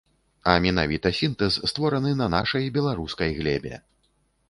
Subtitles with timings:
[0.53, 3.75] А менавіта сінтэз, створаны на нашай беларускай глебе.